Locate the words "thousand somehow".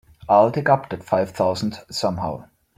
1.29-2.49